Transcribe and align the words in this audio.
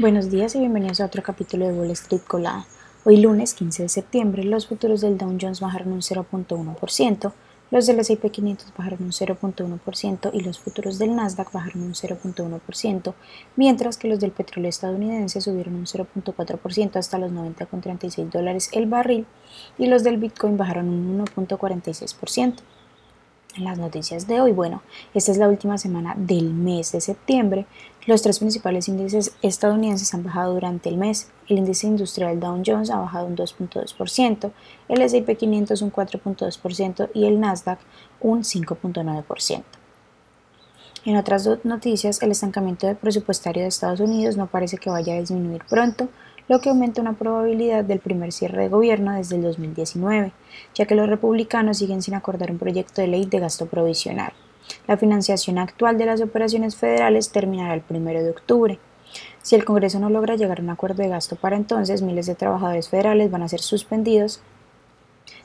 Buenos 0.00 0.30
días 0.30 0.54
y 0.54 0.60
bienvenidos 0.60 1.00
a 1.00 1.06
otro 1.06 1.24
capítulo 1.24 1.66
de 1.66 1.72
Wall 1.72 1.90
Street 1.90 2.22
Colada. 2.24 2.66
Hoy 3.04 3.16
lunes 3.16 3.52
15 3.52 3.82
de 3.82 3.88
septiembre 3.88 4.44
los 4.44 4.68
futuros 4.68 5.00
del 5.00 5.18
Dow 5.18 5.36
Jones 5.40 5.58
bajaron 5.58 5.92
un 5.92 6.02
0.1%, 6.02 7.32
los 7.72 7.86
del 7.88 7.98
S&P 7.98 8.30
500 8.30 8.72
bajaron 8.78 9.02
un 9.02 9.10
0.1% 9.10 10.30
y 10.32 10.40
los 10.42 10.60
futuros 10.60 11.00
del 11.00 11.16
Nasdaq 11.16 11.50
bajaron 11.50 11.82
un 11.82 11.94
0.1%, 11.94 13.14
mientras 13.56 13.96
que 13.96 14.06
los 14.06 14.20
del 14.20 14.30
petróleo 14.30 14.68
estadounidense 14.68 15.40
subieron 15.40 15.74
un 15.74 15.86
0.4% 15.86 16.94
hasta 16.94 17.18
los 17.18 17.32
90,36 17.32 18.30
dólares 18.30 18.70
el 18.74 18.86
barril 18.86 19.26
y 19.78 19.88
los 19.88 20.04
del 20.04 20.18
Bitcoin 20.18 20.56
bajaron 20.56 20.90
un 20.90 21.24
1.46% 21.26 22.54
en 23.56 23.64
las 23.64 23.78
noticias 23.78 24.26
de 24.26 24.40
hoy. 24.40 24.52
Bueno, 24.52 24.82
esta 25.14 25.32
es 25.32 25.38
la 25.38 25.48
última 25.48 25.78
semana 25.78 26.14
del 26.16 26.52
mes 26.52 26.92
de 26.92 27.00
septiembre. 27.00 27.66
Los 28.08 28.22
tres 28.22 28.38
principales 28.38 28.88
índices 28.88 29.36
estadounidenses 29.42 30.14
han 30.14 30.24
bajado 30.24 30.54
durante 30.54 30.88
el 30.88 30.96
mes. 30.96 31.30
El 31.46 31.58
índice 31.58 31.86
industrial 31.86 32.40
Dow 32.40 32.62
Jones 32.64 32.88
ha 32.88 32.96
bajado 32.96 33.26
un 33.26 33.36
2.2%, 33.36 34.50
el 34.88 35.02
S&P 35.02 35.36
500 35.36 35.82
un 35.82 35.92
4.2% 35.92 37.10
y 37.12 37.26
el 37.26 37.38
Nasdaq 37.38 37.78
un 38.22 38.44
5.9%. 38.44 39.62
En 41.04 41.16
otras 41.16 41.50
noticias, 41.64 42.22
el 42.22 42.30
estancamiento 42.30 42.90
presupuestario 42.94 43.64
de 43.64 43.68
Estados 43.68 44.00
Unidos 44.00 44.38
no 44.38 44.46
parece 44.46 44.78
que 44.78 44.88
vaya 44.88 45.12
a 45.12 45.20
disminuir 45.20 45.62
pronto, 45.68 46.08
lo 46.48 46.60
que 46.60 46.70
aumenta 46.70 47.02
una 47.02 47.12
probabilidad 47.12 47.84
del 47.84 48.00
primer 48.00 48.32
cierre 48.32 48.62
de 48.62 48.68
gobierno 48.70 49.12
desde 49.12 49.36
el 49.36 49.42
2019, 49.42 50.32
ya 50.74 50.86
que 50.86 50.94
los 50.94 51.10
republicanos 51.10 51.76
siguen 51.76 52.00
sin 52.00 52.14
acordar 52.14 52.50
un 52.50 52.58
proyecto 52.58 53.02
de 53.02 53.08
ley 53.08 53.26
de 53.26 53.38
gasto 53.38 53.66
provisional. 53.66 54.32
La 54.86 54.96
financiación 54.96 55.58
actual 55.58 55.98
de 55.98 56.06
las 56.06 56.20
operaciones 56.20 56.76
federales 56.76 57.30
terminará 57.30 57.74
el 57.74 57.82
1 57.88 58.10
de 58.10 58.30
octubre. 58.30 58.78
Si 59.42 59.54
el 59.54 59.64
Congreso 59.64 59.98
no 59.98 60.10
logra 60.10 60.36
llegar 60.36 60.60
a 60.60 60.62
un 60.62 60.70
acuerdo 60.70 61.02
de 61.02 61.08
gasto 61.08 61.36
para 61.36 61.56
entonces, 61.56 62.02
miles 62.02 62.26
de 62.26 62.34
trabajadores 62.34 62.88
federales 62.88 63.30
van 63.30 63.42
a 63.42 63.48
ser 63.48 63.60
suspendidos 63.60 64.40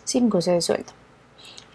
sin 0.04 0.30
goce 0.30 0.52
de 0.52 0.62
sueldo. 0.62 0.92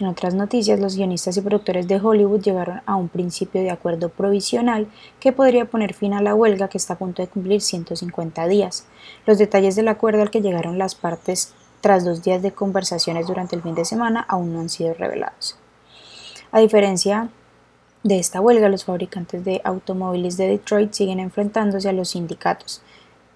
En 0.01 0.07
otras 0.07 0.35
noticias, 0.35 0.79
los 0.79 0.95
guionistas 0.95 1.37
y 1.37 1.41
productores 1.41 1.89
de 1.89 2.01
Hollywood 2.01 2.41
llegaron 2.41 2.83
a 2.87 2.95
un 2.95 3.09
principio 3.09 3.61
de 3.61 3.71
acuerdo 3.71 4.11
provisional 4.11 4.87
que 5.19 5.33
podría 5.33 5.65
poner 5.65 5.93
fin 5.93 6.15
a 6.15 6.23
la 6.23 6.37
huelga 6.37 6.69
que 6.69 6.79
está 6.79 6.95
a 6.95 6.99
punto 6.99 7.21
de 7.21 7.29
cumplir 7.29 7.61
150 7.61 8.47
días. 8.47 8.87
Los 9.27 9.39
detalles 9.39 9.75
del 9.75 9.89
acuerdo 9.89 10.23
al 10.23 10.31
que 10.31 10.41
llegaron 10.41 10.79
las 10.79 10.95
partes 10.95 11.53
tras 11.81 12.05
dos 12.05 12.23
días 12.23 12.43
de 12.43 12.53
conversaciones 12.53 13.27
durante 13.27 13.57
el 13.57 13.63
fin 13.63 13.75
de 13.75 13.85
semana 13.85 14.25
aún 14.29 14.53
no 14.53 14.61
han 14.61 14.69
sido 14.69 14.95
revelados. 14.95 15.59
A 16.53 16.61
diferencia 16.61 17.31
de 18.09 18.19
esta 18.19 18.41
huelga, 18.41 18.71
los 18.71 18.87
fabricantes 18.87 19.45
de 19.45 19.61
automóviles 19.65 20.39
de 20.39 20.49
Detroit 20.49 20.95
siguen 20.95 21.21
enfrentándose 21.21 21.91
a 21.91 21.93
los 21.93 22.11
sindicatos. 22.11 22.81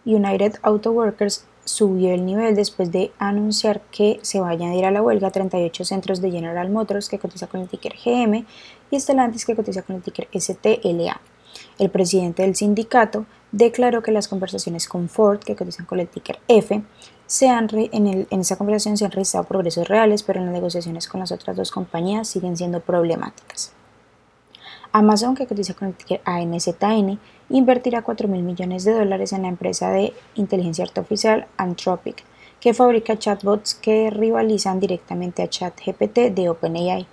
United 0.06 0.54
Auto 0.62 0.92
Workers 0.92 1.44
subió 1.64 2.12
el 2.14 2.24
nivel 2.24 2.56
después 2.56 2.90
de 2.90 3.12
anunciar 3.18 3.82
que 3.92 4.18
se 4.22 4.40
va 4.40 4.48
a 4.48 4.52
añadir 4.52 4.86
a 4.86 4.90
la 4.90 5.02
huelga 5.02 5.30
38 5.30 5.84
centros 5.84 6.22
de 6.22 6.30
General 6.30 6.70
Motors 6.70 7.10
que 7.10 7.18
cotiza 7.18 7.46
con 7.48 7.60
el 7.60 7.68
ticker 7.68 7.94
GM 8.02 8.46
y 8.90 8.98
Stellantis 8.98 9.44
que 9.44 9.54
cotiza 9.54 9.82
con 9.82 9.96
el 9.96 10.02
ticker 10.02 10.26
STLA. 10.34 11.20
El 11.78 11.90
presidente 11.90 12.42
del 12.42 12.56
sindicato 12.56 13.26
declaró 13.52 14.02
que 14.02 14.10
las 14.10 14.26
conversaciones 14.26 14.88
con 14.88 15.10
Ford, 15.10 15.40
que 15.40 15.54
cotizan 15.54 15.84
con 15.84 16.00
el 16.00 16.08
ticker 16.08 16.38
F, 16.48 16.82
se 17.26 17.46
en, 17.46 18.26
en 18.30 18.40
esa 18.40 18.56
conversación 18.56 18.96
se 18.96 19.04
han 19.04 19.10
registrado 19.10 19.46
progresos 19.46 19.86
reales, 19.86 20.22
pero 20.22 20.40
en 20.40 20.46
las 20.46 20.54
negociaciones 20.54 21.06
con 21.08 21.20
las 21.20 21.30
otras 21.30 21.58
dos 21.58 21.70
compañías 21.70 22.26
siguen 22.26 22.56
siendo 22.56 22.80
problemáticas. 22.80 23.74
Amazon, 24.92 25.34
que 25.34 25.46
cotiza 25.46 25.72
con 25.74 25.88
el 25.88 25.94
ticker 25.94 26.20
AMZN, 26.24 27.18
invertirá 27.48 28.02
4 28.02 28.28
mil 28.28 28.42
millones 28.42 28.84
de 28.84 28.92
dólares 28.92 29.32
en 29.32 29.42
la 29.42 29.48
empresa 29.48 29.90
de 29.90 30.12
inteligencia 30.34 30.84
artificial 30.84 31.46
Anthropic, 31.56 32.24
que 32.60 32.74
fabrica 32.74 33.18
chatbots 33.18 33.74
que 33.74 34.10
rivalizan 34.10 34.80
directamente 34.80 35.42
a 35.42 35.48
ChatGPT 35.48 36.34
de 36.34 36.50
OpenAI. 36.50 37.06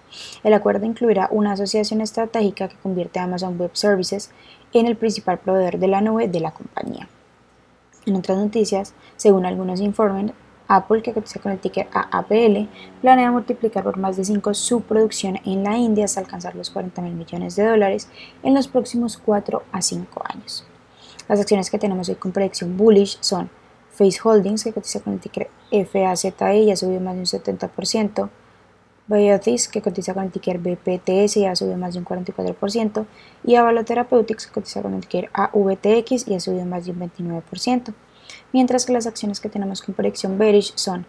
El 0.43 0.53
acuerdo 0.53 0.85
incluirá 0.85 1.29
una 1.31 1.53
asociación 1.53 2.01
estratégica 2.01 2.67
que 2.67 2.75
convierte 2.77 3.19
a 3.19 3.23
Amazon 3.23 3.57
Web 3.57 3.71
Services 3.73 4.29
en 4.73 4.85
el 4.85 4.97
principal 4.97 5.39
proveedor 5.39 5.79
de 5.79 5.87
la 5.87 6.01
nube 6.01 6.27
de 6.27 6.39
la 6.39 6.51
compañía. 6.51 7.07
En 8.05 8.15
otras 8.15 8.37
noticias, 8.37 8.93
según 9.15 9.45
algunos 9.45 9.79
informes, 9.79 10.33
Apple, 10.69 11.01
que 11.01 11.13
cotiza 11.13 11.41
con 11.41 11.51
el 11.51 11.59
ticker 11.59 11.87
AAPL, 11.91 12.69
planea 13.01 13.31
multiplicar 13.31 13.83
por 13.83 13.97
más 13.97 14.15
de 14.15 14.23
5 14.23 14.53
su 14.53 14.81
producción 14.81 15.39
en 15.43 15.63
la 15.63 15.77
India 15.77 16.05
hasta 16.05 16.21
alcanzar 16.21 16.55
los 16.55 16.69
40 16.69 17.01
mil 17.01 17.15
millones 17.15 17.55
de 17.57 17.65
dólares 17.65 18.07
en 18.43 18.53
los 18.53 18.67
próximos 18.67 19.17
4 19.17 19.63
a 19.71 19.81
5 19.81 20.21
años. 20.23 20.63
Las 21.27 21.41
acciones 21.41 21.69
que 21.69 21.79
tenemos 21.79 22.07
hoy 22.07 22.15
con 22.15 22.31
predicción 22.31 22.77
bullish 22.77 23.17
son 23.19 23.49
Face 23.91 24.19
Holdings, 24.23 24.63
que 24.63 24.71
cotiza 24.71 25.01
con 25.01 25.13
el 25.13 25.19
ticker 25.19 25.49
FAZE 25.71 26.33
y 26.55 26.71
ha 26.71 26.75
subido 26.75 27.01
más 27.01 27.15
de 27.15 27.19
un 27.19 27.25
70%, 27.25 28.29
Biotis, 29.07 29.67
que 29.67 29.81
cotiza 29.81 30.13
con 30.13 30.25
el 30.25 30.31
ticker 30.31 30.59
BPTS 30.59 31.37
y 31.37 31.45
ha 31.45 31.55
subido 31.55 31.77
más 31.77 31.95
de 31.95 31.99
un 31.99 32.05
44%, 32.05 33.07
y 33.43 33.55
Avalo 33.55 33.83
Therapeutics, 33.83 34.45
que 34.45 34.53
cotiza 34.53 34.83
con 34.83 34.93
el 34.93 35.01
ticker 35.01 35.31
AVTX 35.33 36.27
y 36.27 36.35
ha 36.35 36.39
subido 36.39 36.65
más 36.65 36.85
de 36.85 36.91
un 36.91 36.99
29% 36.99 37.93
mientras 38.53 38.85
que 38.85 38.93
las 38.93 39.07
acciones 39.07 39.39
que 39.39 39.49
tenemos 39.49 39.81
con 39.81 39.95
proyección 39.95 40.37
bearish 40.37 40.73
son 40.75 41.05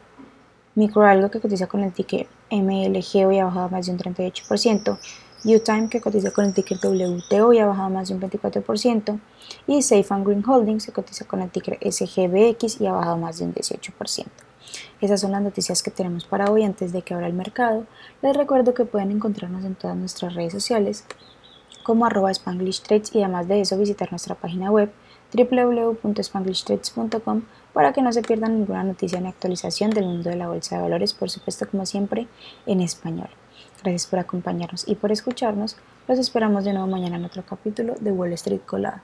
Microalgo 0.74 1.30
que 1.30 1.40
cotiza 1.40 1.66
con 1.66 1.82
el 1.82 1.92
ticker 1.92 2.28
MLG 2.50 3.26
hoy 3.26 3.38
ha 3.38 3.44
bajado 3.46 3.68
más 3.70 3.86
de 3.86 3.92
un 3.92 3.98
38%, 3.98 4.98
UTime 5.44 5.88
que 5.88 6.00
cotiza 6.00 6.30
con 6.30 6.44
el 6.44 6.54
ticker 6.54 6.78
WTO 6.78 7.52
y 7.52 7.58
ha 7.58 7.66
bajado 7.66 7.90
más 7.90 8.08
de 8.08 8.14
un 8.14 8.20
24%, 8.20 9.18
y 9.66 9.82
Safe 9.82 10.06
and 10.10 10.26
Green 10.26 10.48
Holdings 10.48 10.86
que 10.86 10.92
cotiza 10.92 11.24
con 11.24 11.40
el 11.40 11.50
ticker 11.50 11.78
SGBX 11.82 12.80
y 12.80 12.86
ha 12.86 12.92
bajado 12.92 13.16
más 13.16 13.38
de 13.38 13.46
un 13.46 13.54
18%. 13.54 14.26
Esas 15.00 15.20
son 15.20 15.32
las 15.32 15.42
noticias 15.42 15.82
que 15.82 15.90
tenemos 15.90 16.24
para 16.24 16.50
hoy 16.50 16.62
antes 16.62 16.92
de 16.92 17.02
que 17.02 17.14
abra 17.14 17.26
el 17.26 17.32
mercado. 17.32 17.86
Les 18.22 18.36
recuerdo 18.36 18.74
que 18.74 18.84
pueden 18.84 19.10
encontrarnos 19.10 19.64
en 19.64 19.74
todas 19.74 19.96
nuestras 19.96 20.34
redes 20.34 20.52
sociales 20.52 21.04
como 21.82 22.06
arroba 22.06 22.30
Spanglish 22.30 22.82
Trades 22.82 23.14
y 23.14 23.18
además 23.22 23.48
de 23.48 23.60
eso 23.62 23.76
visitar 23.76 24.12
nuestra 24.12 24.34
página 24.34 24.70
web 24.70 24.92
www.spanglishtrades.com 25.32 27.42
para 27.72 27.92
que 27.92 28.02
no 28.02 28.12
se 28.12 28.22
pierdan 28.22 28.58
ninguna 28.58 28.84
noticia 28.84 29.20
ni 29.20 29.28
actualización 29.28 29.90
del 29.90 30.06
mundo 30.06 30.30
de 30.30 30.36
la 30.36 30.48
bolsa 30.48 30.76
de 30.76 30.82
valores, 30.82 31.14
por 31.14 31.30
supuesto 31.30 31.68
como 31.68 31.86
siempre 31.86 32.26
en 32.66 32.80
español. 32.80 33.30
Gracias 33.82 34.06
por 34.06 34.18
acompañarnos 34.18 34.86
y 34.86 34.96
por 34.96 35.12
escucharnos. 35.12 35.76
Los 36.08 36.18
esperamos 36.18 36.64
de 36.64 36.72
nuevo 36.72 36.88
mañana 36.88 37.16
en 37.16 37.24
otro 37.24 37.44
capítulo 37.44 37.94
de 38.00 38.12
Wall 38.12 38.32
Street 38.32 38.62
Colada. 38.66 39.02